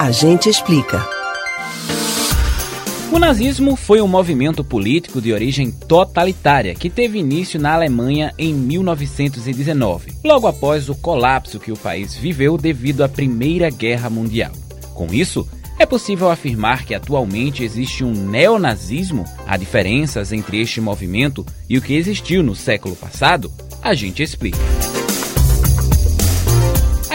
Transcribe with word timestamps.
A 0.00 0.10
gente 0.10 0.48
explica. 0.48 1.06
O 3.12 3.18
nazismo 3.18 3.76
foi 3.76 4.00
um 4.00 4.08
movimento 4.08 4.64
político 4.64 5.20
de 5.20 5.30
origem 5.30 5.70
totalitária 5.70 6.74
que 6.74 6.88
teve 6.88 7.18
início 7.18 7.60
na 7.60 7.74
Alemanha 7.74 8.32
em 8.38 8.54
1919, 8.54 10.14
logo 10.24 10.46
após 10.46 10.88
o 10.88 10.94
colapso 10.94 11.60
que 11.60 11.70
o 11.70 11.76
país 11.76 12.14
viveu 12.14 12.56
devido 12.56 13.04
à 13.04 13.10
Primeira 13.10 13.68
Guerra 13.68 14.08
Mundial. 14.08 14.52
Com 14.94 15.12
isso, 15.12 15.46
é 15.78 15.84
possível 15.84 16.30
afirmar 16.30 16.86
que 16.86 16.94
atualmente 16.94 17.62
existe 17.62 18.02
um 18.02 18.12
neonazismo? 18.12 19.26
Há 19.46 19.58
diferenças 19.58 20.32
entre 20.32 20.62
este 20.62 20.80
movimento 20.80 21.44
e 21.68 21.76
o 21.76 21.82
que 21.82 21.92
existiu 21.92 22.42
no 22.42 22.56
século 22.56 22.96
passado? 22.96 23.52
A 23.82 23.92
gente 23.92 24.22
explica. 24.22 24.79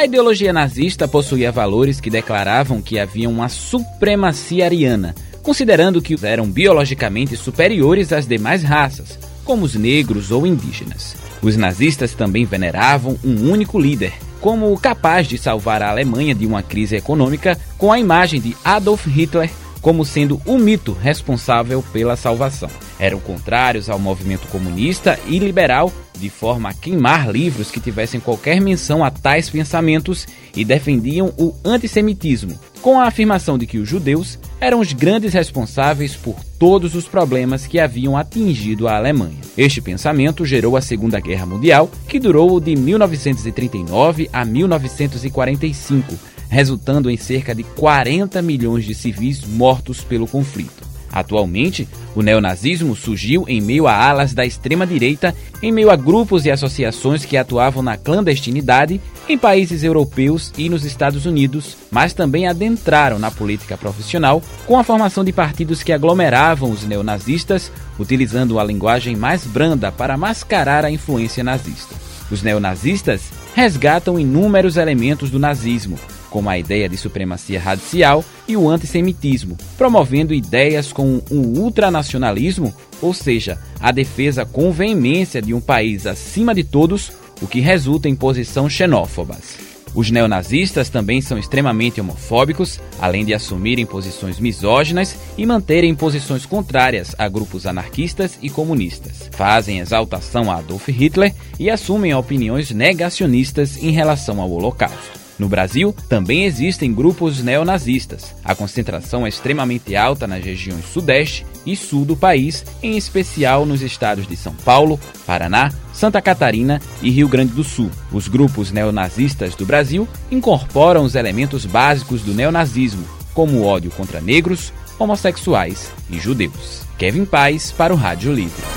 A 0.05 0.07
ideologia 0.07 0.53
nazista 0.53 1.07
possuía 1.07 1.51
valores 1.51 1.99
que 1.99 2.11
declaravam 2.11 2.79
que 2.79 2.99
havia 2.99 3.27
uma 3.27 3.49
supremacia 3.49 4.65
ariana, 4.65 5.15
considerando 5.41 5.99
que 5.99 6.15
eram 6.23 6.45
biologicamente 6.45 7.35
superiores 7.35 8.13
às 8.13 8.27
demais 8.27 8.61
raças, 8.61 9.17
como 9.43 9.65
os 9.65 9.73
negros 9.73 10.29
ou 10.29 10.45
indígenas. 10.45 11.15
Os 11.41 11.57
nazistas 11.57 12.13
também 12.13 12.45
veneravam 12.45 13.17
um 13.25 13.49
único 13.49 13.79
líder, 13.79 14.13
como 14.39 14.79
capaz 14.79 15.27
de 15.27 15.39
salvar 15.39 15.81
a 15.81 15.89
Alemanha 15.89 16.35
de 16.35 16.45
uma 16.45 16.61
crise 16.61 16.95
econômica, 16.95 17.57
com 17.75 17.91
a 17.91 17.99
imagem 17.99 18.39
de 18.39 18.55
Adolf 18.63 19.07
Hitler 19.07 19.49
como 19.85 20.03
sendo 20.03 20.41
o 20.47 20.57
mito 20.57 20.93
responsável 20.93 21.83
pela 21.93 22.15
salvação. 22.15 22.71
Eram 22.97 23.19
contrários 23.19 23.87
ao 23.87 23.99
movimento 23.99 24.47
comunista 24.47 25.19
e 25.27 25.37
liberal, 25.37 25.93
de 26.17 26.27
forma 26.27 26.69
a 26.69 26.73
queimar 26.73 27.29
livros 27.29 27.69
que 27.69 27.79
tivessem 27.79 28.19
qualquer 28.19 28.59
menção 28.59 29.03
a 29.03 29.11
tais 29.11 29.47
pensamentos 29.47 30.25
e 30.55 30.65
defendiam 30.65 31.31
o 31.37 31.53
antissemitismo, 31.63 32.59
com 32.81 32.99
a 32.99 33.03
afirmação 33.03 33.59
de 33.59 33.67
que 33.67 33.77
os 33.77 33.87
judeus 33.87 34.39
eram 34.59 34.79
os 34.79 34.91
grandes 34.91 35.35
responsáveis 35.35 36.15
por 36.15 36.35
todos 36.57 36.95
os 36.95 37.07
problemas 37.07 37.67
que 37.67 37.79
haviam 37.79 38.17
atingido 38.17 38.87
a 38.87 38.97
Alemanha. 38.97 39.37
Este 39.55 39.81
pensamento 39.81 40.43
gerou 40.43 40.75
a 40.75 40.81
Segunda 40.81 41.19
Guerra 41.19 41.45
Mundial, 41.45 41.91
que 42.07 42.19
durou 42.19 42.59
de 42.59 42.75
1939 42.75 44.31
a 44.33 44.43
1945 44.43 46.34
resultando 46.49 47.09
em 47.09 47.17
cerca 47.17 47.53
de 47.53 47.63
40 47.63 48.41
milhões 48.41 48.85
de 48.85 48.95
civis 48.95 49.43
mortos 49.45 50.01
pelo 50.03 50.27
conflito. 50.27 50.85
Atualmente, 51.15 51.87
o 52.13 52.21
neonazismo 52.21 52.93
surgiu 52.93 53.45
em 53.47 53.61
meio 53.61 53.87
a 53.87 53.95
alas 53.95 54.33
da 54.33 54.45
extrema-direita, 54.45 55.33
em 55.63 55.71
meio 55.71 55.89
a 55.89 55.95
grupos 55.95 56.45
e 56.45 56.51
associações 56.51 57.23
que 57.23 57.37
atuavam 57.37 57.81
na 57.81 57.95
clandestinidade 57.95 58.99
em 59.29 59.37
países 59.37 59.81
europeus 59.81 60.51
e 60.57 60.67
nos 60.67 60.83
Estados 60.83 61.25
Unidos, 61.25 61.77
mas 61.89 62.13
também 62.13 62.47
adentraram 62.47 63.17
na 63.17 63.31
política 63.31 63.77
profissional 63.77 64.43
com 64.67 64.77
a 64.77 64.83
formação 64.83 65.23
de 65.23 65.31
partidos 65.31 65.83
que 65.83 65.93
aglomeravam 65.93 66.69
os 66.69 66.83
neonazistas, 66.83 67.71
utilizando 67.97 68.59
a 68.59 68.63
linguagem 68.65 69.15
mais 69.15 69.45
branda 69.45 69.93
para 69.93 70.17
mascarar 70.17 70.83
a 70.83 70.91
influência 70.91 71.45
nazista. 71.45 71.95
Os 72.29 72.43
neonazistas 72.43 73.21
resgatam 73.55 74.19
inúmeros 74.19 74.75
elementos 74.75 75.29
do 75.29 75.39
nazismo, 75.39 75.97
como 76.35 76.49
a 76.49 76.59
ideia 76.59 76.89
de 76.89 76.97
supremacia 76.97 77.57
racial 77.57 78.21
e 78.45 78.57
o 78.57 78.67
antissemitismo, 78.67 79.57
promovendo 79.77 80.33
ideias 80.33 80.91
como 80.91 81.23
um 81.31 81.61
ultranacionalismo, 81.61 82.75
ou 83.01 83.13
seja, 83.13 83.57
a 83.79 83.89
defesa 83.89 84.45
com 84.45 84.69
veemência 84.69 85.41
de 85.41 85.53
um 85.53 85.61
país 85.61 86.05
acima 86.05 86.53
de 86.53 86.61
todos, 86.61 87.09
o 87.41 87.47
que 87.47 87.61
resulta 87.61 88.09
em 88.09 88.15
posições 88.17 88.73
xenófobas. 88.73 89.55
Os 89.95 90.11
neonazistas 90.11 90.89
também 90.89 91.21
são 91.21 91.37
extremamente 91.37 92.01
homofóbicos, 92.01 92.81
além 92.99 93.23
de 93.23 93.33
assumirem 93.33 93.85
posições 93.85 94.37
misóginas 94.37 95.15
e 95.37 95.45
manterem 95.45 95.95
posições 95.95 96.45
contrárias 96.45 97.15
a 97.17 97.29
grupos 97.29 97.65
anarquistas 97.65 98.37
e 98.41 98.49
comunistas. 98.49 99.29
Fazem 99.31 99.79
exaltação 99.79 100.51
a 100.51 100.57
Adolf 100.57 100.89
Hitler 100.89 101.33
e 101.57 101.69
assumem 101.69 102.13
opiniões 102.13 102.71
negacionistas 102.71 103.81
em 103.81 103.91
relação 103.91 104.41
ao 104.41 104.51
Holocausto. 104.51 105.24
No 105.37 105.49
Brasil, 105.49 105.93
também 106.07 106.45
existem 106.45 106.93
grupos 106.93 107.41
neonazistas. 107.41 108.33
A 108.43 108.55
concentração 108.55 109.25
é 109.25 109.29
extremamente 109.29 109.95
alta 109.95 110.25
nas 110.25 110.43
regiões 110.43 110.85
sudeste 110.85 111.45
e 111.65 111.75
sul 111.75 112.05
do 112.05 112.15
país, 112.15 112.63
em 112.81 112.95
especial 112.95 113.65
nos 113.65 113.81
estados 113.81 114.27
de 114.27 114.35
São 114.35 114.53
Paulo, 114.53 114.99
Paraná, 115.25 115.71
Santa 115.91 116.21
Catarina 116.21 116.81
e 117.01 117.09
Rio 117.09 117.27
Grande 117.27 117.53
do 117.53 117.63
Sul. 117.63 117.91
Os 118.11 118.27
grupos 118.27 118.71
neonazistas 118.71 119.55
do 119.55 119.65
Brasil 119.65 120.07
incorporam 120.31 121.03
os 121.03 121.15
elementos 121.15 121.65
básicos 121.65 122.21
do 122.21 122.33
neonazismo, 122.33 123.05
como 123.33 123.59
o 123.59 123.65
ódio 123.65 123.91
contra 123.91 124.21
negros, 124.21 124.71
homossexuais 124.97 125.91
e 126.09 126.17
judeus. 126.17 126.83
Kevin 126.97 127.25
Paz 127.25 127.71
para 127.71 127.93
o 127.93 127.97
Rádio 127.97 128.33
Livre. 128.33 128.74